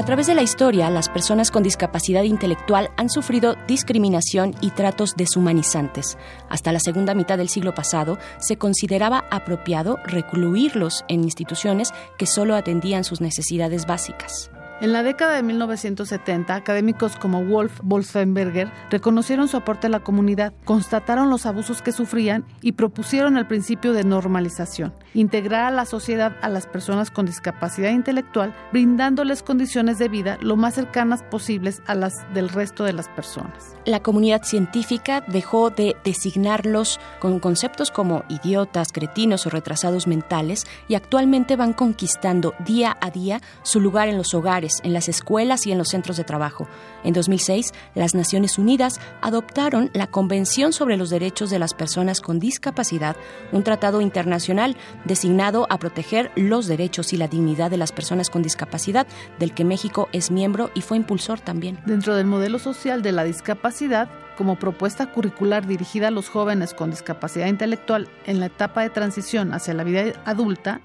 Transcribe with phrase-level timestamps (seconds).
[0.00, 5.12] A través de la historia, las personas con discapacidad intelectual han sufrido discriminación y tratos
[5.14, 6.16] deshumanizantes.
[6.48, 12.56] Hasta la segunda mitad del siglo pasado, se consideraba apropiado recluirlos en instituciones que solo
[12.56, 14.50] atendían sus necesidades básicas.
[14.80, 20.54] En la década de 1970, académicos como Wolf Wolfenberger reconocieron su aporte a la comunidad,
[20.64, 26.34] constataron los abusos que sufrían y propusieron el principio de normalización, integrar a la sociedad
[26.40, 31.94] a las personas con discapacidad intelectual, brindándoles condiciones de vida lo más cercanas posibles a
[31.94, 33.76] las del resto de las personas.
[33.84, 40.94] La comunidad científica dejó de designarlos con conceptos como idiotas, cretinos o retrasados mentales y
[40.94, 45.72] actualmente van conquistando día a día su lugar en los hogares en las escuelas y
[45.72, 46.68] en los centros de trabajo.
[47.04, 52.38] En 2006, las Naciones Unidas adoptaron la Convención sobre los Derechos de las Personas con
[52.38, 53.16] Discapacidad,
[53.52, 58.42] un tratado internacional designado a proteger los derechos y la dignidad de las personas con
[58.42, 59.06] discapacidad,
[59.38, 61.78] del que México es miembro y fue impulsor también.
[61.86, 66.90] Dentro del modelo social de la discapacidad, como propuesta curricular dirigida a los jóvenes con
[66.90, 70.80] discapacidad intelectual en la etapa de transición hacia la vida adulta,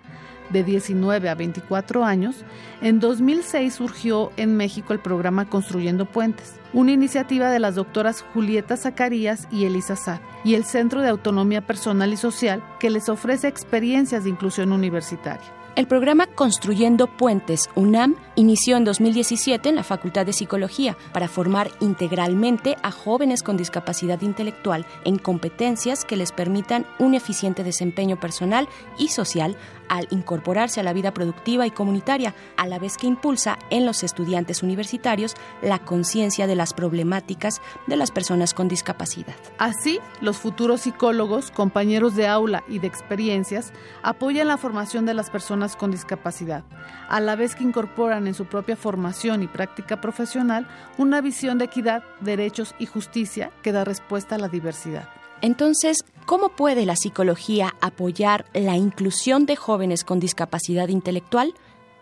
[0.50, 2.46] de 19 a 24 años,
[2.82, 8.78] en 2006 surgió en México el programa Construyendo Puentes, una iniciativa de las doctoras Julieta
[8.78, 13.48] Zacarías y Elisa Sad, y el Centro de Autonomía Personal y Social, que les ofrece
[13.48, 15.56] experiencias de inclusión universitaria.
[15.76, 21.70] El programa Construyendo Puentes UNAM inició en 2017 en la Facultad de Psicología para formar
[21.82, 28.70] integralmente a jóvenes con discapacidad intelectual en competencias que les permitan un eficiente desempeño personal
[28.98, 29.58] y social
[29.90, 34.03] al incorporarse a la vida productiva y comunitaria, a la vez que impulsa en los
[34.03, 39.35] estudiantes universitarios la conciencia de las problemáticas de las personas con discapacidad.
[39.57, 43.73] Así, los futuros psicólogos, compañeros de aula y de experiencias,
[44.03, 46.63] apoyan la formación de las personas con discapacidad,
[47.09, 50.67] a la vez que incorporan en su propia formación y práctica profesional
[50.97, 55.07] una visión de equidad, derechos y justicia que da respuesta a la diversidad.
[55.46, 61.54] Entonces, ¿cómo puede la psicología apoyar la inclusión de jóvenes con discapacidad intelectual?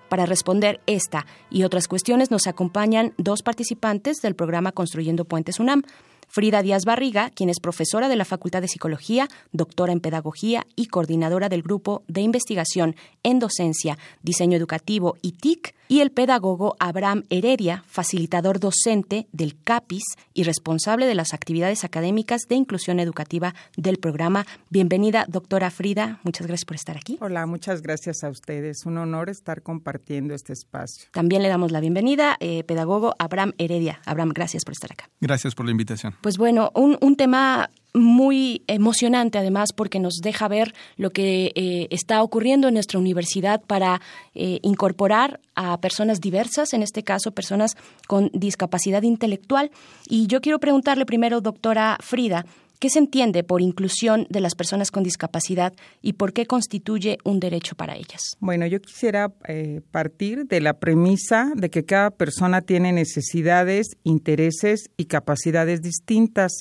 [0.07, 5.83] Para responder esta y otras cuestiones nos acompañan dos participantes del programa Construyendo Puentes UNAM.
[6.29, 10.85] Frida Díaz Barriga, quien es profesora de la Facultad de Psicología, doctora en Pedagogía y
[10.85, 17.23] coordinadora del Grupo de Investigación en Docencia, Diseño Educativo y TIC, y el pedagogo Abraham
[17.29, 23.97] Heredia, facilitador docente del CAPIS y responsable de las actividades académicas de inclusión educativa del
[23.97, 24.45] programa.
[24.69, 26.19] Bienvenida, doctora Frida.
[26.23, 27.17] Muchas gracias por estar aquí.
[27.21, 28.85] Hola, muchas gracias a ustedes.
[28.85, 31.07] Un honor estar compartiendo este espacio.
[31.11, 34.01] También le damos la bienvenida, eh, pedagogo Abraham Heredia.
[34.05, 35.09] Abraham, gracias por estar acá.
[35.21, 36.15] Gracias por la invitación.
[36.21, 41.87] Pues bueno, un, un tema muy emocionante además porque nos deja ver lo que eh,
[41.91, 44.01] está ocurriendo en nuestra universidad para
[44.33, 49.71] eh, incorporar a personas diversas, en este caso personas con discapacidad intelectual.
[50.09, 52.45] Y yo quiero preguntarle primero, doctora Frida,
[52.79, 57.39] ¿Qué se entiende por inclusión de las personas con discapacidad y por qué constituye un
[57.39, 58.35] derecho para ellas?
[58.39, 64.89] Bueno, yo quisiera eh, partir de la premisa de que cada persona tiene necesidades, intereses
[64.97, 66.51] y capacidades distintas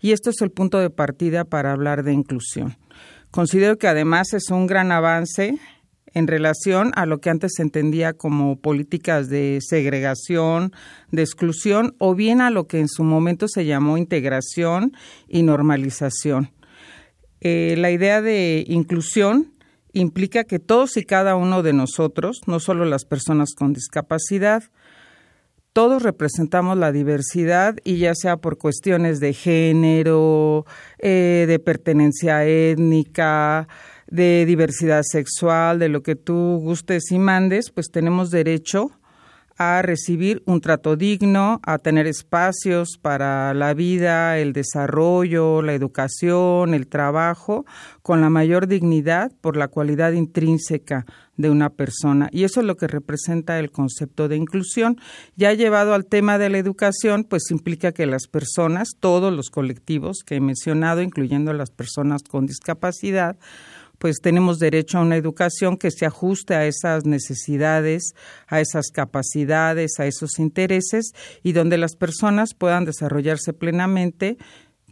[0.00, 2.76] y esto es el punto de partida para hablar de inclusión.
[3.30, 5.58] Considero que además es un gran avance
[6.14, 10.72] en relación a lo que antes se entendía como políticas de segregación,
[11.10, 14.92] de exclusión, o bien a lo que en su momento se llamó integración
[15.28, 16.50] y normalización.
[17.40, 19.52] Eh, la idea de inclusión
[19.92, 24.64] implica que todos y cada uno de nosotros, no solo las personas con discapacidad,
[25.72, 30.66] todos representamos la diversidad y ya sea por cuestiones de género,
[30.98, 33.68] eh, de pertenencia étnica,
[34.10, 38.90] de diversidad sexual, de lo que tú gustes y mandes, pues tenemos derecho
[39.62, 46.72] a recibir un trato digno, a tener espacios para la vida, el desarrollo, la educación,
[46.72, 47.66] el trabajo,
[48.00, 51.04] con la mayor dignidad por la cualidad intrínseca
[51.36, 52.30] de una persona.
[52.32, 54.96] Y eso es lo que representa el concepto de inclusión.
[55.36, 60.22] Ya llevado al tema de la educación, pues implica que las personas, todos los colectivos
[60.24, 63.36] que he mencionado, incluyendo las personas con discapacidad,
[64.00, 68.14] pues tenemos derecho a una educación que se ajuste a esas necesidades,
[68.48, 71.12] a esas capacidades, a esos intereses
[71.42, 74.38] y donde las personas puedan desarrollarse plenamente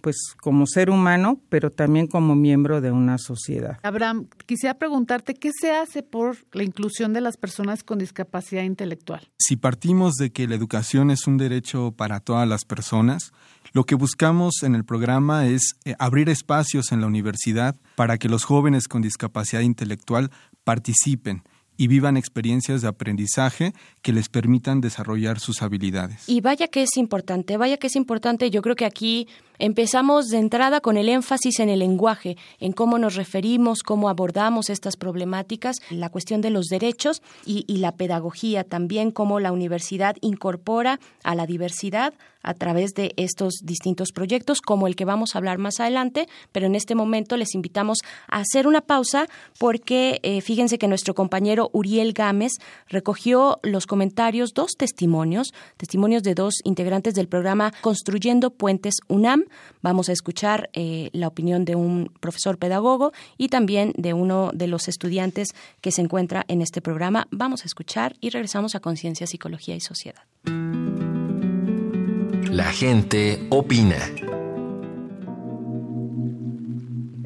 [0.00, 3.78] pues como ser humano, pero también como miembro de una sociedad.
[3.82, 9.28] Abraham, quisiera preguntarte qué se hace por la inclusión de las personas con discapacidad intelectual.
[9.38, 13.32] Si partimos de que la educación es un derecho para todas las personas,
[13.72, 18.28] lo que buscamos en el programa es eh, abrir espacios en la universidad para que
[18.28, 20.30] los jóvenes con discapacidad intelectual
[20.64, 21.42] participen
[21.78, 23.72] y vivan experiencias de aprendizaje
[24.02, 26.28] que les permitan desarrollar sus habilidades.
[26.28, 29.28] Y vaya que es importante, vaya que es importante, yo creo que aquí
[29.60, 34.70] Empezamos de entrada con el énfasis en el lenguaje, en cómo nos referimos, cómo abordamos
[34.70, 41.00] estas problemáticas, la cuestión de los derechos y, la pedagogía también, cómo la universidad incorpora
[41.24, 45.58] a la diversidad a través de estos distintos proyectos, como el que vamos a hablar
[45.58, 49.26] más adelante, pero en este momento les invitamos a hacer una pausa
[49.58, 52.52] porque eh, fíjense que nuestro compañero Uriel Gámez
[52.88, 59.44] recogió los comentarios, dos testimonios, testimonios de dos integrantes del programa Construyendo Puentes UNAM,
[59.82, 64.66] Vamos a escuchar eh, la opinión de un profesor pedagogo y también de uno de
[64.66, 65.48] los estudiantes
[65.80, 67.26] que se encuentra en este programa.
[67.30, 70.22] Vamos a escuchar y regresamos a Conciencia, Psicología y Sociedad.
[72.50, 73.98] La gente opina.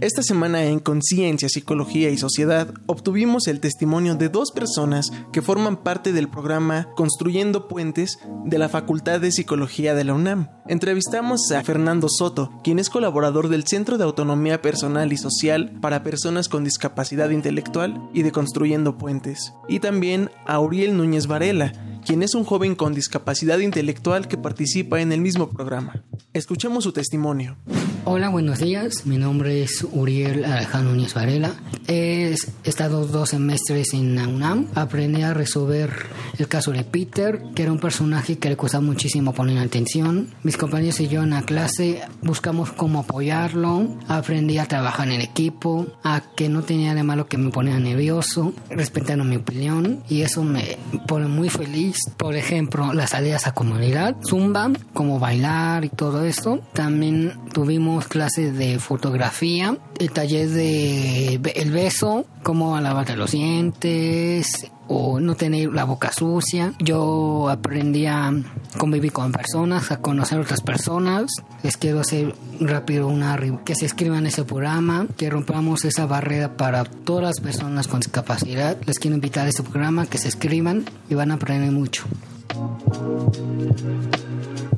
[0.02, 5.76] Esta semana en Conciencia, Psicología y Sociedad obtuvimos el testimonio de dos personas que forman
[5.76, 10.48] parte del programa Construyendo Puentes de la Facultad de Psicología de la UNAM.
[10.66, 16.02] Entrevistamos a Fernando Soto, quien es colaborador del Centro de Autonomía Personal y Social para
[16.02, 22.24] Personas con Discapacidad Intelectual y de Construyendo Puentes, y también a Uriel Núñez Varela, quien
[22.24, 26.02] es un joven con discapacidad intelectual que participa en el mismo programa.
[26.32, 27.56] Escuchemos su testimonio.
[28.04, 29.06] Hola, buenos días.
[29.06, 31.54] Mi nombre es Uriel Alejandro Núñez Varela.
[31.88, 32.34] He
[32.64, 34.68] estado dos semestres en la UNAM.
[34.74, 35.90] Aprendí a resolver
[36.38, 40.28] el caso de Peter, que era un personaje que le costaba muchísimo poner atención.
[40.42, 43.96] Mis compañeros y yo en la clase buscamos cómo apoyarlo.
[44.08, 48.52] Aprendí a trabajar en equipo, a que no tenía de malo que me ponía nervioso,
[48.70, 50.02] respetando mi opinión.
[50.08, 51.96] Y eso me pone muy feliz.
[52.16, 56.60] Por ejemplo, las salidas a comunidad, zumba, cómo bailar y todo esto.
[56.72, 65.18] También tuvimos clases de fotografía, el taller de el beso, cómo lavarte los dientes o
[65.18, 66.74] no tener la boca sucia.
[66.78, 68.32] Yo aprendí a
[68.78, 71.26] convivir con personas, a conocer otras personas.
[71.64, 76.56] Les quiero hacer rápido una que se escriba en ese programa, que rompamos esa barrera
[76.56, 78.76] para todas las personas con discapacidad.
[78.86, 82.04] Les quiero invitar a este programa que se escriban y van a aprender mucho.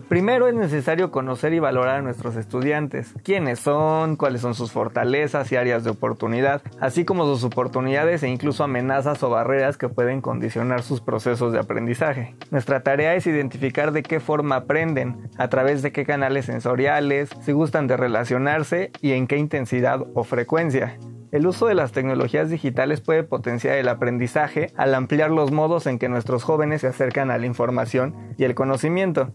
[0.09, 5.51] Primero es necesario conocer y valorar a nuestros estudiantes, quiénes son, cuáles son sus fortalezas
[5.51, 10.21] y áreas de oportunidad, así como sus oportunidades e incluso amenazas o barreras que pueden
[10.21, 12.35] condicionar sus procesos de aprendizaje.
[12.51, 17.53] Nuestra tarea es identificar de qué forma aprenden, a través de qué canales sensoriales, si
[17.53, 20.99] gustan de relacionarse y en qué intensidad o frecuencia.
[21.33, 25.99] El uso de las tecnologías digitales puede potenciar el aprendizaje al ampliar los modos en
[25.99, 29.35] que nuestros jóvenes se acercan a la información y el conocimiento.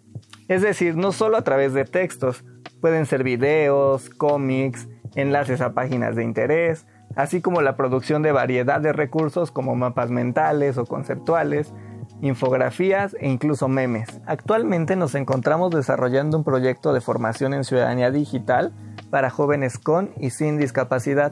[0.49, 2.43] Es decir, no solo a través de textos,
[2.81, 8.81] pueden ser videos, cómics, enlaces a páginas de interés, así como la producción de variedad
[8.81, 11.71] de recursos como mapas mentales o conceptuales,
[12.21, 14.09] infografías e incluso memes.
[14.25, 18.73] Actualmente nos encontramos desarrollando un proyecto de formación en ciudadanía digital
[19.11, 21.31] para jóvenes con y sin discapacidad.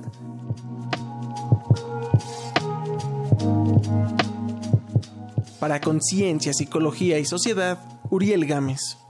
[5.59, 7.79] Para Conciencia, Psicología y Sociedad,
[8.11, 9.06] Uriel Gámez.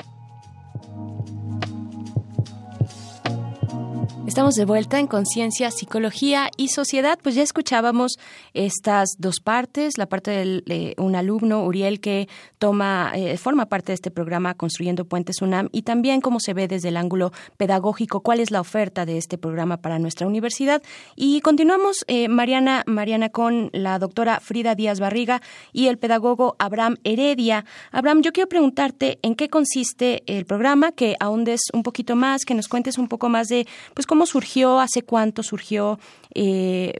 [4.37, 7.17] Estamos de vuelta en Conciencia, Psicología y Sociedad.
[7.23, 8.19] Pues ya escuchábamos
[8.53, 12.29] estas dos partes, la parte de un alumno, Uriel, que
[12.59, 16.67] toma, eh, forma parte de este programa Construyendo Puentes UNAM y también cómo se ve
[16.67, 20.83] desde el ángulo pedagógico, cuál es la oferta de este programa para nuestra universidad.
[21.15, 25.41] Y continuamos, eh, Mariana, Mariana, con la doctora Frida Díaz Barriga
[25.73, 27.65] y el pedagogo Abraham Heredia.
[27.91, 32.53] Abraham, yo quiero preguntarte en qué consiste el programa, que ahondes un poquito más, que
[32.53, 33.65] nos cuentes un poco más de,
[33.95, 35.99] pues, cómo surgió, hace cuánto surgió,
[36.35, 36.93] eh,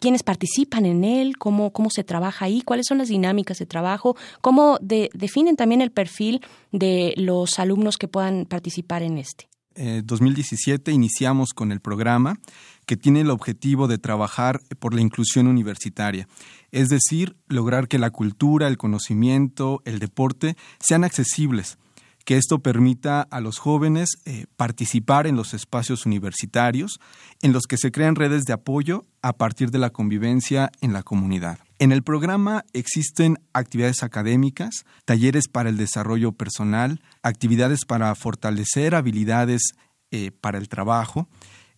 [0.00, 4.16] quiénes participan en él, cómo, cómo se trabaja ahí, cuáles son las dinámicas de trabajo,
[4.40, 9.48] cómo definen también el perfil de los alumnos que puedan participar en este.
[9.74, 12.38] Eh, 2017 iniciamos con el programa
[12.84, 16.28] que tiene el objetivo de trabajar por la inclusión universitaria,
[16.72, 21.78] es decir, lograr que la cultura, el conocimiento, el deporte sean accesibles
[22.24, 27.00] que esto permita a los jóvenes eh, participar en los espacios universitarios
[27.40, 31.02] en los que se crean redes de apoyo a partir de la convivencia en la
[31.02, 31.58] comunidad.
[31.78, 39.72] En el programa existen actividades académicas, talleres para el desarrollo personal, actividades para fortalecer habilidades
[40.10, 41.28] eh, para el trabajo,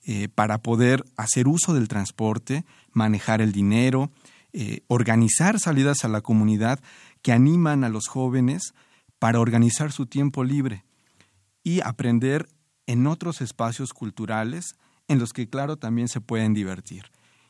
[0.06, 4.10] eh, para poder hacer uso del transporte, manejar el dinero,
[4.86, 6.78] organizar salidas a la comunidad
[7.22, 8.72] que animan a los jóvenes
[9.24, 10.84] para organizar su tiempo libre
[11.62, 12.46] y aprender
[12.86, 14.76] en otros espacios culturales
[15.08, 17.04] en los que, claro, también se pueden divertir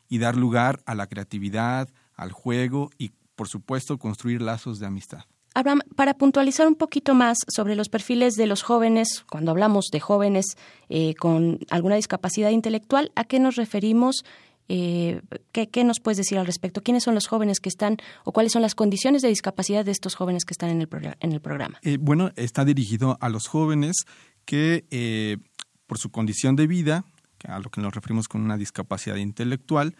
[0.07, 5.25] y dar lugar a la creatividad, al juego y, por supuesto, construir lazos de amistad.
[5.53, 9.99] Abraham, para puntualizar un poquito más sobre los perfiles de los jóvenes, cuando hablamos de
[9.99, 10.45] jóvenes
[10.87, 14.23] eh, con alguna discapacidad intelectual, ¿a qué nos referimos?
[14.67, 16.81] Eh, ¿qué, nos puedes decir al respecto?
[16.81, 20.15] ¿Quiénes son los jóvenes que están o cuáles son las condiciones de discapacidad de estos
[20.15, 21.79] jóvenes que están en el, en el programa?
[21.83, 24.05] Eh, bueno, está dirigido a los jóvenes
[24.45, 25.37] que eh,
[25.85, 27.05] por su condición de vida,
[27.47, 29.95] a lo que nos referimos con una discapacidad intelectual,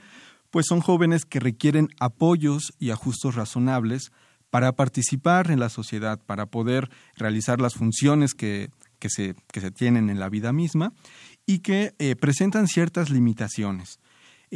[0.50, 4.12] pues son jóvenes que requieren apoyos y ajustes razonables
[4.50, 8.70] para participar en la sociedad, para poder realizar las funciones que,
[9.00, 10.94] que, se, que se tienen en la vida misma
[11.46, 14.00] y que presentan ciertas limitaciones.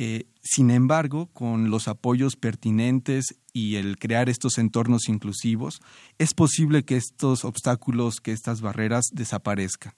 [0.02, 5.82] Eh, sin embargo, con los apoyos pertinentes y el crear estos entornos inclusivos,
[6.20, 9.92] es posible que estos obstáculos, que estas barreras desaparezcan.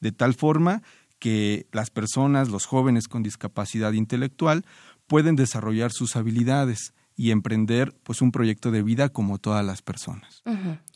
[0.00, 0.82] De tal forma
[1.20, 4.64] que las personas, los jóvenes con discapacidad intelectual,
[5.06, 10.40] pueden desarrollar sus habilidades y emprender pues un proyecto de vida como todas las personas.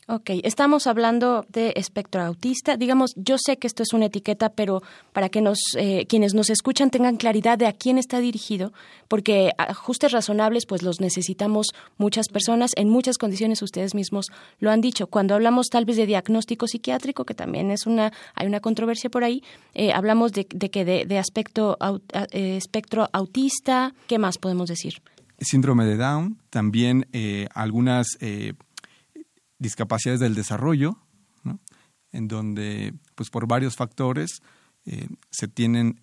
[0.07, 2.77] Ok, estamos hablando de espectro autista.
[2.77, 6.49] Digamos, yo sé que esto es una etiqueta, pero para que nos, eh, quienes nos
[6.49, 8.71] escuchan tengan claridad de a quién está dirigido,
[9.09, 13.61] porque ajustes razonables, pues los necesitamos muchas personas en muchas condiciones.
[13.61, 14.27] Ustedes mismos
[14.59, 15.07] lo han dicho.
[15.07, 19.25] Cuando hablamos tal vez de diagnóstico psiquiátrico, que también es una, hay una controversia por
[19.25, 21.77] ahí, eh, hablamos de, que de, aspecto
[22.31, 23.93] eh, espectro autista.
[24.07, 25.01] ¿Qué más podemos decir?
[25.45, 27.07] Síndrome de Down, también
[27.53, 28.07] algunas
[29.59, 30.97] discapacidades del desarrollo,
[32.13, 34.41] en donde pues por varios factores
[34.85, 35.99] eh, se tienen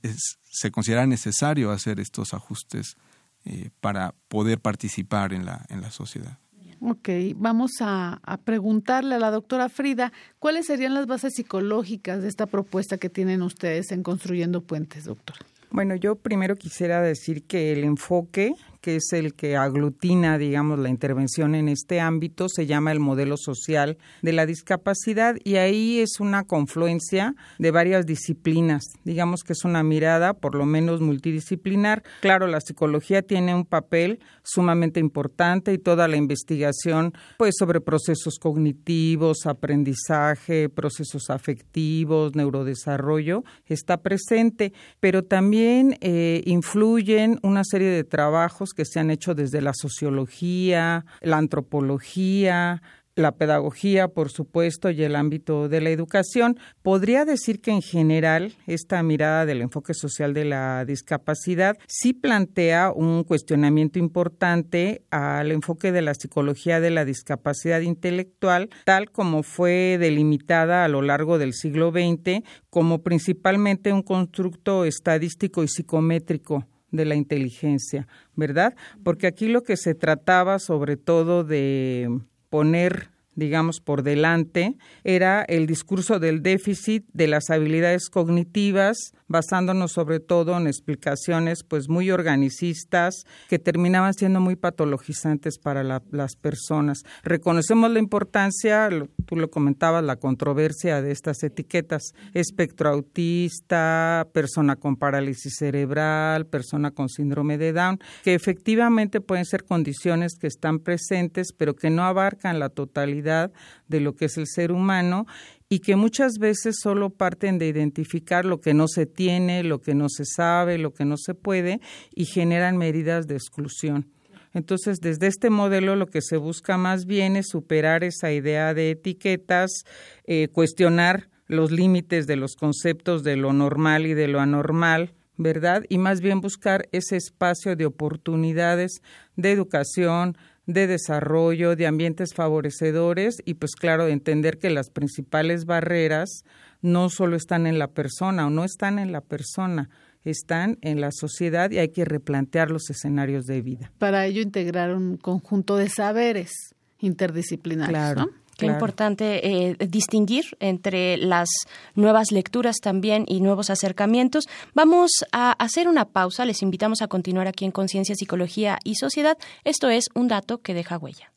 [0.51, 2.97] se considera necesario hacer estos ajustes
[3.45, 6.39] eh, para poder participar en la en la sociedad.
[6.83, 12.29] Ok, vamos a, a, preguntarle a la doctora Frida cuáles serían las bases psicológicas de
[12.29, 15.41] esta propuesta que tienen ustedes en Construyendo Puentes, doctora.
[15.71, 20.89] Bueno, yo primero quisiera decir que el enfoque que es el que aglutina, digamos, la
[20.89, 26.21] intervención en este ámbito, se llama el modelo social de la discapacidad y ahí es
[26.21, 28.83] una confluencia de varias disciplinas.
[29.05, 32.03] Digamos que es una mirada por lo menos multidisciplinar.
[32.21, 38.39] Claro, la psicología tiene un papel sumamente importante y toda la investigación pues sobre procesos
[38.39, 48.70] cognitivos, aprendizaje, procesos afectivos, neurodesarrollo está presente, pero también eh, influyen una serie de trabajos
[48.75, 52.83] que se han hecho desde la sociología, la antropología,
[53.21, 56.59] la pedagogía, por supuesto, y el ámbito de la educación.
[56.83, 62.93] Podría decir que en general esta mirada del enfoque social de la discapacidad sí plantea
[62.93, 69.99] un cuestionamiento importante al enfoque de la psicología de la discapacidad intelectual, tal como fue
[69.99, 77.05] delimitada a lo largo del siglo XX como principalmente un constructo estadístico y psicométrico de
[77.05, 78.75] la inteligencia, ¿verdad?
[79.03, 82.09] Porque aquí lo que se trataba sobre todo de
[82.49, 90.19] poner digamos, por delante, era el discurso del déficit de las habilidades cognitivas, basándonos sobre
[90.19, 97.03] todo en explicaciones pues muy organicistas que terminaban siendo muy patologizantes para las personas.
[97.23, 98.89] Reconocemos la importancia,
[99.27, 106.91] tú lo comentabas, la controversia de estas etiquetas, espectro autista, persona con parálisis cerebral, persona
[106.91, 112.03] con síndrome de Down, que efectivamente pueden ser condiciones que están presentes, pero que no
[112.03, 115.27] abarcan la totalidad de lo que es el ser humano
[115.69, 119.95] y que muchas veces solo parten de identificar lo que no se tiene, lo que
[119.95, 121.81] no se sabe, lo que no se puede
[122.15, 124.07] y generan medidas de exclusión.
[124.53, 128.91] Entonces, desde este modelo lo que se busca más bien es superar esa idea de
[128.91, 129.85] etiquetas,
[130.25, 135.85] eh, cuestionar los límites de los conceptos de lo normal y de lo anormal, ¿verdad?
[135.89, 139.03] Y más bien buscar ese espacio de oportunidades
[139.37, 140.37] de educación,
[140.73, 146.45] de desarrollo, de ambientes favorecedores y pues claro, de entender que las principales barreras
[146.83, 149.91] no solo están en la persona o no están en la persona,
[150.25, 153.93] están en la sociedad y hay que replantear los escenarios de vida.
[153.99, 156.51] Para ello integrar un conjunto de saberes
[156.99, 157.91] interdisciplinarios.
[157.91, 158.31] Claro.
[158.61, 161.49] Qué importante eh, distinguir entre las
[161.95, 164.49] nuevas lecturas también y nuevos acercamientos.
[164.75, 166.45] Vamos a hacer una pausa.
[166.45, 169.39] Les invitamos a continuar aquí en Conciencia, Psicología y Sociedad.
[169.65, 171.33] Esto es un dato que deja huella.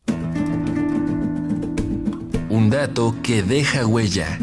[2.49, 4.37] Un dato que deja huella.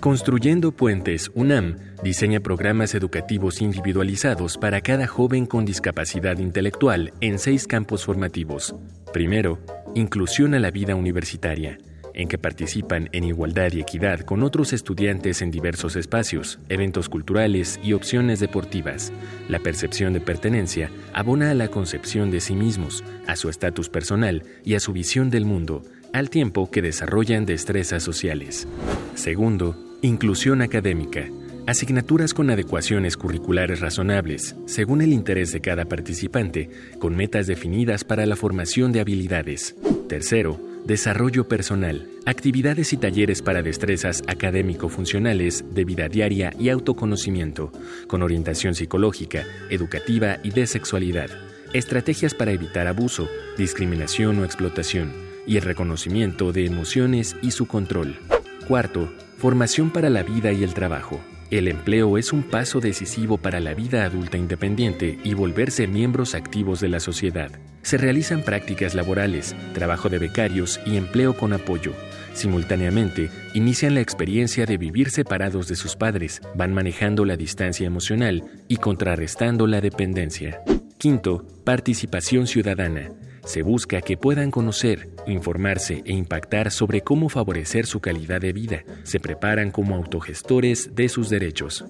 [0.00, 1.76] Construyendo Puentes UNAM
[2.08, 8.74] diseña programas educativos individualizados para cada joven con discapacidad intelectual en seis campos formativos.
[9.12, 9.58] Primero,
[9.94, 11.76] inclusión a la vida universitaria,
[12.14, 17.78] en que participan en igualdad y equidad con otros estudiantes en diversos espacios, eventos culturales
[17.82, 19.12] y opciones deportivas.
[19.50, 24.44] La percepción de pertenencia abona a la concepción de sí mismos, a su estatus personal
[24.64, 25.82] y a su visión del mundo,
[26.14, 28.66] al tiempo que desarrollan destrezas sociales.
[29.14, 31.28] Segundo, Inclusión académica.
[31.68, 38.24] Asignaturas con adecuaciones curriculares razonables, según el interés de cada participante, con metas definidas para
[38.24, 39.76] la formación de habilidades.
[40.08, 42.08] Tercero, desarrollo personal.
[42.24, 47.70] Actividades y talleres para destrezas académico-funcionales de vida diaria y autoconocimiento,
[48.06, 51.28] con orientación psicológica, educativa y de sexualidad.
[51.74, 53.28] Estrategias para evitar abuso,
[53.58, 55.12] discriminación o explotación,
[55.46, 58.16] y el reconocimiento de emociones y su control.
[58.66, 61.20] Cuarto, Formación para la vida y el trabajo.
[61.50, 66.78] El empleo es un paso decisivo para la vida adulta independiente y volverse miembros activos
[66.80, 67.50] de la sociedad.
[67.80, 71.94] Se realizan prácticas laborales, trabajo de becarios y empleo con apoyo.
[72.34, 78.44] Simultáneamente, inician la experiencia de vivir separados de sus padres, van manejando la distancia emocional
[78.68, 80.60] y contrarrestando la dependencia.
[80.98, 83.08] Quinto, participación ciudadana
[83.48, 88.84] se busca que puedan conocer, informarse e impactar sobre cómo favorecer su calidad de vida.
[89.04, 91.86] Se preparan como autogestores de sus derechos.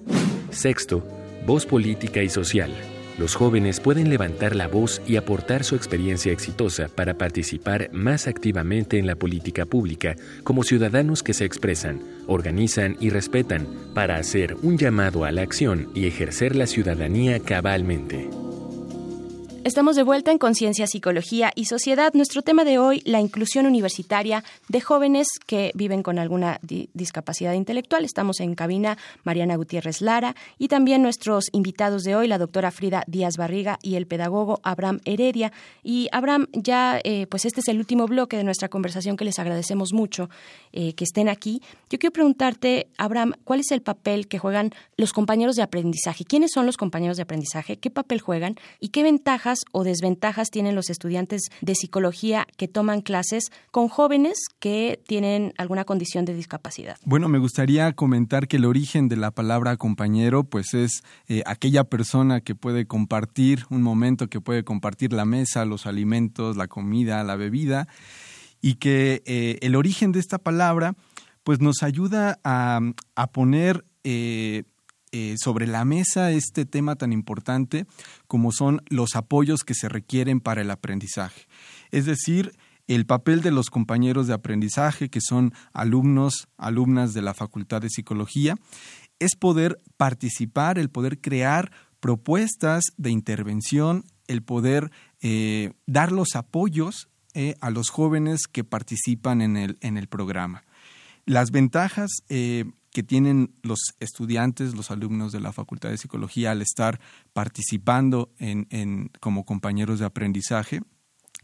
[0.51, 1.05] Sexto,
[1.45, 2.71] voz política y social.
[3.17, 8.97] Los jóvenes pueden levantar la voz y aportar su experiencia exitosa para participar más activamente
[8.97, 14.77] en la política pública como ciudadanos que se expresan, organizan y respetan para hacer un
[14.77, 18.29] llamado a la acción y ejercer la ciudadanía cabalmente.
[19.69, 22.11] Estamos de vuelta en Conciencia, Psicología y Sociedad.
[22.15, 28.03] Nuestro tema de hoy, la inclusión universitaria de jóvenes que viven con alguna discapacidad intelectual.
[28.03, 33.03] Estamos en cabina Mariana Gutiérrez Lara y también nuestros invitados de hoy, la doctora Frida
[33.05, 35.51] Díaz Barriga y el pedagogo Abraham Heredia.
[35.83, 39.37] Y Abraham, ya eh, pues este es el último bloque de nuestra conversación que les
[39.37, 40.31] agradecemos mucho
[40.73, 41.61] eh, que estén aquí.
[41.91, 46.25] Yo quiero preguntarte, Abraham, ¿cuál es el papel que juegan los compañeros de aprendizaje?
[46.25, 47.77] ¿Quiénes son los compañeros de aprendizaje?
[47.77, 48.55] ¿Qué papel juegan?
[48.79, 54.37] ¿Y qué ventajas o desventajas tienen los estudiantes de psicología que toman clases con jóvenes
[54.59, 56.97] que tienen alguna condición de discapacidad?
[57.05, 61.83] Bueno, me gustaría comentar que el origen de la palabra compañero pues es eh, aquella
[61.83, 67.23] persona que puede compartir un momento, que puede compartir la mesa, los alimentos, la comida,
[67.23, 67.87] la bebida
[68.61, 70.95] y que eh, el origen de esta palabra
[71.43, 72.79] pues nos ayuda a,
[73.31, 74.63] poner eh,
[75.11, 77.85] eh, sobre la mesa este tema tan importante
[78.27, 81.47] como son los apoyos que se requieren para el aprendizaje.
[81.91, 82.53] Es decir,
[82.87, 87.89] el papel de los compañeros de aprendizaje, que son alumnos, alumnas de la Facultad de
[87.89, 88.55] Psicología,
[89.19, 94.91] es poder participar, el poder crear propuestas de intervención, el poder
[95.21, 100.63] eh, dar los apoyos eh, a los jóvenes que participan en el, en el programa.
[101.25, 102.09] Las ventajas
[102.99, 106.99] que tienen los estudiantes, los alumnos de la Facultad de Psicología al estar
[107.31, 110.81] participando en, como compañeros de aprendizaje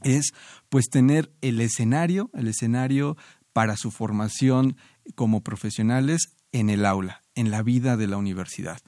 [0.04, 0.34] es
[0.68, 3.16] pues tener el escenario, el escenario
[3.54, 4.76] para su formación
[5.16, 8.82] como profesionales en el aula, en la vida de la universidad.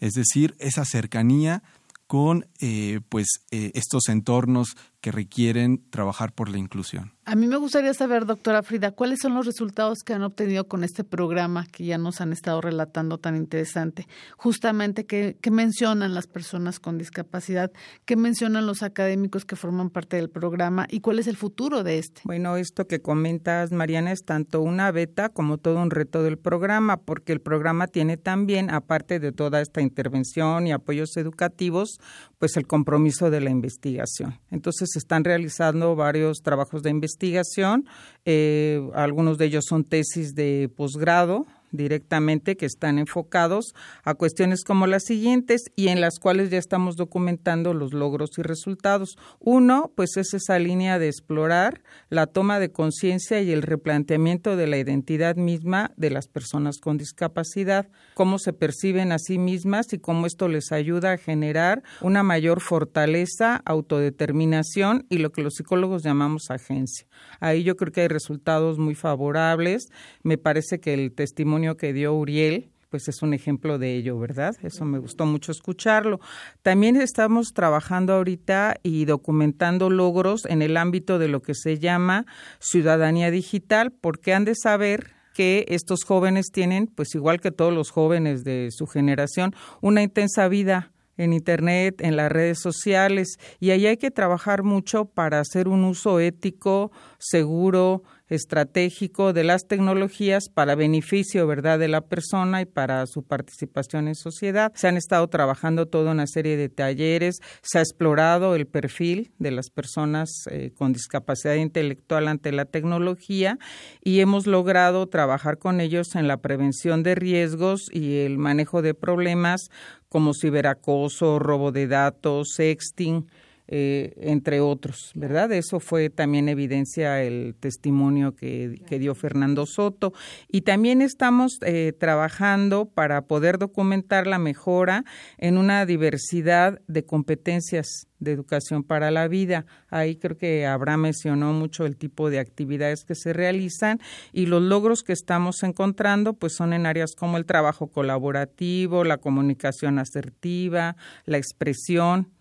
[0.00, 1.62] Es decir, esa cercanía
[2.06, 4.74] con eh, pues eh, estos entornos
[5.06, 7.12] que requieren trabajar por la inclusión.
[7.26, 10.84] A mí me gustaría saber, doctora Frida, ¿cuáles son los resultados que han obtenido con
[10.84, 14.06] este programa que ya nos han estado relatando tan interesante?
[14.36, 17.72] Justamente, ¿qué, mencionan las personas con discapacidad?
[18.04, 20.86] ¿Qué mencionan los académicos que forman parte del programa?
[20.88, 22.22] ¿Y cuál es el futuro de este?
[22.24, 26.96] Bueno, esto que comentas, Mariana, es tanto una beta como todo un reto del programa,
[26.96, 31.98] porque el programa tiene también, aparte de toda esta intervención y apoyos educativos,
[32.38, 34.38] pues el compromiso de la investigación.
[34.52, 37.84] Entonces, se están realizando varios trabajos de investigación.
[38.24, 43.74] Eh, algunos de ellos son tesis de posgrado directamente que están enfocados
[44.04, 48.42] a cuestiones como las siguientes y en las cuales ya estamos documentando los logros y
[48.42, 49.16] resultados.
[49.38, 54.66] Uno, pues es esa línea de explorar la toma de conciencia y el replanteamiento de
[54.66, 59.98] la identidad misma de las personas con discapacidad, cómo se perciben a sí mismas y
[59.98, 66.02] cómo esto les ayuda a generar una mayor fortaleza, autodeterminación y lo que los psicólogos
[66.02, 67.06] llamamos agencia.
[67.40, 69.88] Ahí yo creo que hay resultados muy favorables.
[70.22, 74.56] Me parece que el testimonio que dio Uriel, pues es un ejemplo de ello, ¿verdad?
[74.62, 76.20] Eso me gustó mucho escucharlo.
[76.62, 82.26] También estamos trabajando ahorita y documentando logros en el ámbito de lo que se llama
[82.58, 87.90] ciudadanía digital, porque han de saber que estos jóvenes tienen, pues igual que todos los
[87.90, 93.86] jóvenes de su generación, una intensa vida en Internet, en las redes sociales, y ahí
[93.86, 100.74] hay que trabajar mucho para hacer un uso ético, seguro, estratégico de las tecnologías para
[100.74, 104.72] beneficio, ¿verdad?, de la persona y para su participación en sociedad.
[104.74, 109.50] Se han estado trabajando toda una serie de talleres, se ha explorado el perfil de
[109.50, 113.58] las personas eh, con discapacidad intelectual ante la tecnología
[114.02, 118.94] y hemos logrado trabajar con ellos en la prevención de riesgos y el manejo de
[118.94, 119.70] problemas
[120.08, 123.26] como ciberacoso, robo de datos, sexting,
[123.68, 125.50] eh, entre otros, ¿verdad?
[125.52, 130.12] Eso fue también evidencia el testimonio que, dio Fernando Soto.
[130.48, 135.04] Y también estamos eh, trabajando para poder documentar la mejora
[135.38, 139.66] en una diversidad de competencias de educación para la vida.
[139.88, 144.00] Ahí creo que Abraham mencionó mucho el tipo de actividades que se realizan
[144.32, 149.18] y los logros que estamos encontrando pues son en áreas como el trabajo colaborativo, la
[149.18, 152.32] comunicación asertiva, la expresión,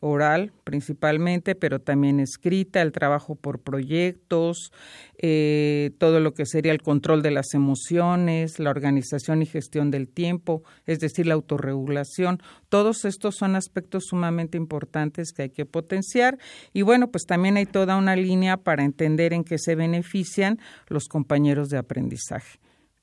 [0.00, 4.72] oral principalmente, pero también escrita, el trabajo por proyectos,
[5.18, 10.08] eh, todo lo que sería el control de las emociones, la organización y gestión del
[10.08, 12.40] tiempo, es decir, la autorregulación.
[12.68, 16.38] Todos estos son aspectos sumamente importantes que hay que potenciar
[16.72, 20.58] y bueno, pues también hay toda una línea para entender en qué se benefician
[20.88, 22.58] los compañeros de aprendizaje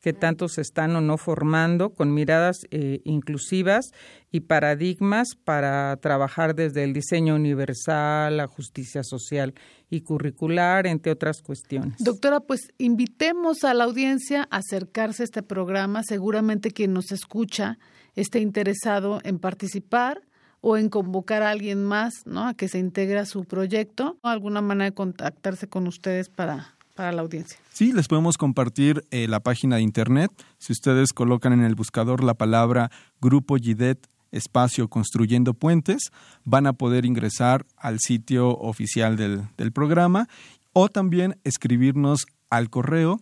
[0.05, 3.89] que tanto se están o no formando con miradas eh, inclusivas
[4.29, 9.55] y paradigmas para trabajar desde el diseño universal, la justicia social
[9.89, 11.95] y curricular, entre otras cuestiones.
[11.97, 16.03] Doctora, pues invitemos a la audiencia a acercarse a este programa.
[16.03, 17.79] Seguramente quien nos escucha
[18.13, 20.21] esté interesado en participar
[20.61, 22.47] o en convocar a alguien más, ¿no?
[22.47, 27.11] A que se integre a su proyecto, alguna manera de contactarse con ustedes para para
[27.11, 27.59] la audiencia.
[27.71, 30.31] Sí, les podemos compartir eh, la página de internet.
[30.57, 32.89] Si ustedes colocan en el buscador la palabra
[33.21, 36.11] Grupo Gidet espacio Construyendo Puentes,
[36.43, 40.27] van a poder ingresar al sitio oficial del, del programa
[40.73, 43.21] o también escribirnos al correo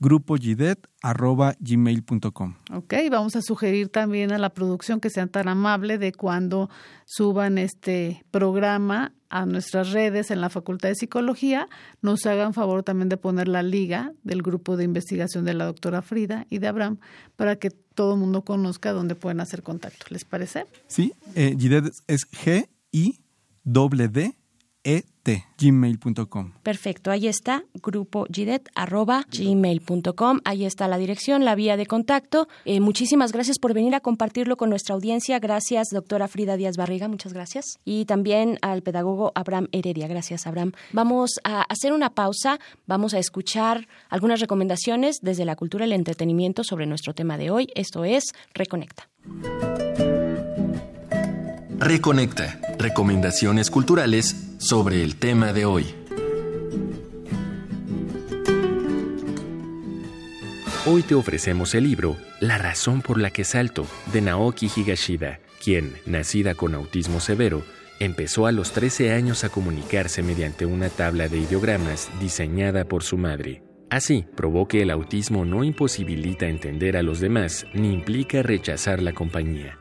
[0.00, 2.54] grupogidet.gmail.com.
[2.72, 6.70] Ok, vamos a sugerir también a la producción que sean tan amable de cuando
[7.04, 11.68] suban este programa a nuestras redes en la Facultad de Psicología,
[12.02, 16.02] nos hagan favor también de poner la liga del grupo de investigación de la doctora
[16.02, 16.98] Frida y de Abraham
[17.36, 20.06] para que todo el mundo conozca dónde pueden hacer contacto.
[20.08, 20.66] ¿Les parece?
[20.88, 24.39] Sí, eh, Gidet es G-I-D-D
[25.58, 26.52] gmail.com.
[26.62, 32.48] Perfecto, ahí está, grupo gmail.com, ahí está la dirección, la vía de contacto.
[32.64, 35.38] Eh, muchísimas gracias por venir a compartirlo con nuestra audiencia.
[35.38, 37.78] Gracias, doctora Frida Díaz Barriga, muchas gracias.
[37.84, 40.72] Y también al pedagogo Abraham Heredia, gracias, Abraham.
[40.92, 45.92] Vamos a hacer una pausa, vamos a escuchar algunas recomendaciones desde la cultura y el
[45.92, 47.68] entretenimiento sobre nuestro tema de hoy.
[47.74, 49.08] Esto es Reconecta.
[51.80, 52.60] Reconecta.
[52.78, 55.86] Recomendaciones culturales sobre el tema de hoy.
[60.84, 65.94] Hoy te ofrecemos el libro La razón por la que salto de Naoki Higashida, quien,
[66.04, 67.62] nacida con autismo severo,
[67.98, 73.16] empezó a los 13 años a comunicarse mediante una tabla de ideogramas diseñada por su
[73.16, 73.62] madre.
[73.88, 79.14] Así, probó que el autismo no imposibilita entender a los demás ni implica rechazar la
[79.14, 79.78] compañía.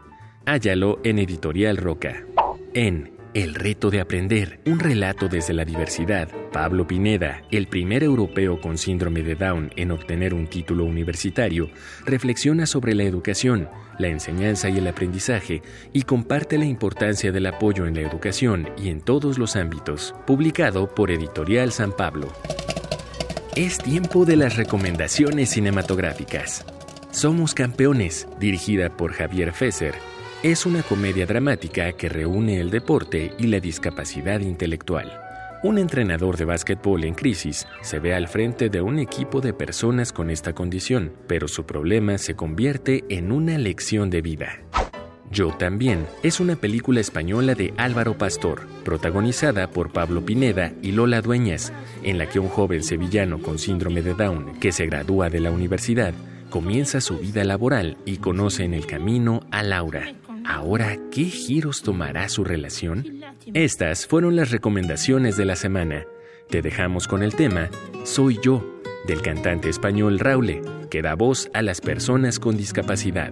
[0.51, 2.25] Hállalo en Editorial Roca.
[2.73, 6.27] En el reto de aprender, un relato desde la diversidad.
[6.51, 11.69] Pablo Pineda, el primer europeo con síndrome de Down en obtener un título universitario,
[12.03, 15.61] reflexiona sobre la educación, la enseñanza y el aprendizaje
[15.93, 20.15] y comparte la importancia del apoyo en la educación y en todos los ámbitos.
[20.25, 22.33] Publicado por Editorial San Pablo.
[23.55, 26.65] Es tiempo de las recomendaciones cinematográficas.
[27.11, 29.93] Somos Campeones, dirigida por Javier Fesser
[30.41, 35.21] es una comedia dramática que reúne el deporte y la discapacidad intelectual.
[35.63, 40.13] Un entrenador de básquetbol en crisis se ve al frente de un equipo de personas
[40.13, 44.61] con esta condición, pero su problema se convierte en una lección de vida.
[45.29, 51.21] Yo también es una película española de Álvaro Pastor, protagonizada por Pablo Pineda y Lola
[51.21, 55.41] Dueñas, en la que un joven sevillano con síndrome de Down que se gradúa de
[55.41, 56.13] la universidad
[56.49, 60.13] comienza su vida laboral y conoce en el camino a Laura,
[60.49, 63.21] Ahora, ¿qué giros tomará su relación?
[63.53, 66.05] Estas fueron las recomendaciones de la semana.
[66.49, 67.69] Te dejamos con el tema
[68.03, 73.31] Soy yo, del cantante español Raule, que da voz a las personas con discapacidad.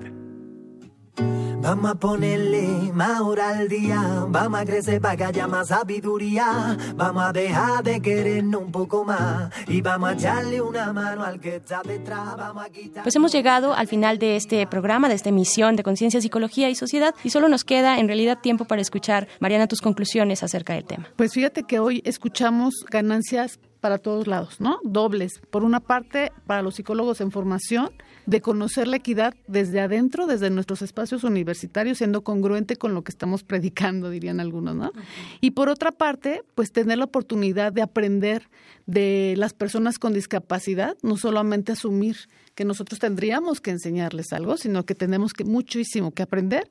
[1.20, 6.78] Vamos a ponerle más hora al día, vamos a crecer para que haya más sabiduría,
[6.96, 11.40] vamos a dejar de querernos un poco más y vamos a echarle una mano al
[11.40, 13.04] que está detrás, vamos a quitar...
[13.04, 16.76] Pues hemos llegado al final de este programa, de esta emisión de Conciencia, Psicología y
[16.76, 20.86] Sociedad y solo nos queda en realidad tiempo para escuchar, Mariana, tus conclusiones acerca del
[20.86, 21.08] tema.
[21.16, 24.80] Pues fíjate que hoy escuchamos ganancias para todos lados, ¿no?
[24.84, 25.40] Dobles.
[25.50, 27.92] Por una parte, para los psicólogos en formación,
[28.28, 33.12] de conocer la equidad desde adentro, desde nuestros espacios universitarios, siendo congruente con lo que
[33.12, 34.92] estamos predicando, dirían algunos, ¿no?
[35.40, 38.50] Y por otra parte, pues tener la oportunidad de aprender
[38.86, 42.18] de las personas con discapacidad, no solamente asumir
[42.54, 46.70] que nosotros tendríamos que enseñarles algo, sino que tenemos que muchísimo que aprender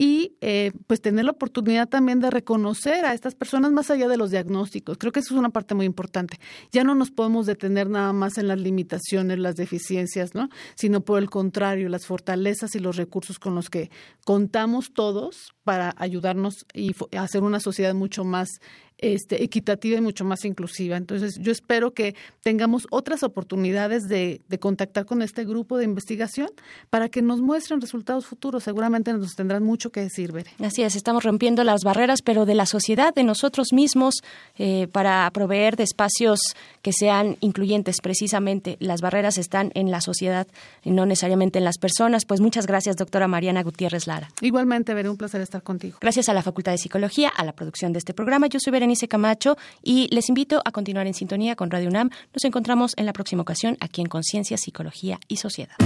[0.00, 4.16] y eh, pues tener la oportunidad también de reconocer a estas personas más allá de
[4.16, 4.96] los diagnósticos.
[4.96, 6.38] Creo que eso es una parte muy importante.
[6.70, 10.50] Ya no nos podemos detener nada más en las limitaciones, las deficiencias, ¿no?
[10.76, 13.90] Sino por el contrario, las fortalezas y los recursos con los que
[14.24, 18.60] contamos todos para ayudarnos y hacer una sociedad mucho más
[18.98, 20.96] este, equitativa y mucho más inclusiva.
[20.96, 26.50] Entonces, yo espero que tengamos otras oportunidades de, de, contactar con este grupo de investigación
[26.90, 28.64] para que nos muestren resultados futuros.
[28.64, 30.50] Seguramente nos tendrán mucho que decir, Bere.
[30.58, 34.16] Así es, estamos rompiendo las barreras, pero de la sociedad, de nosotros mismos,
[34.56, 36.40] eh, para proveer de espacios
[36.82, 38.00] que sean incluyentes.
[38.00, 40.48] Precisamente, las barreras están en la sociedad
[40.82, 42.24] y no necesariamente en las personas.
[42.24, 44.28] Pues muchas gracias, doctora Mariana Gutiérrez Lara.
[44.40, 45.98] Igualmente, Bere, un placer estar contigo.
[46.00, 48.48] Gracias a la Facultad de Psicología, a la producción de este programa.
[48.48, 52.08] Yo soy Bere Berenice Camacho y les invito a continuar en sintonía con Radio UNAM.
[52.32, 55.76] Nos encontramos en la próxima ocasión aquí en Conciencia, Psicología y Sociedad.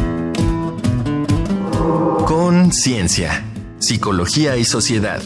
[2.26, 3.44] Conciencia,
[3.80, 5.20] Psicología y Sociedad.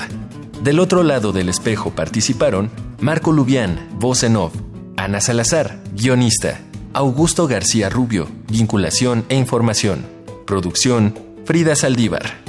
[0.63, 4.55] Del otro lado del espejo participaron Marco Lubián, voz en off,
[4.97, 6.59] Ana Salazar, guionista,
[6.95, 10.07] Augusto García Rubio, vinculación e información.
[10.47, 12.46] Producción, Frida Saldívar.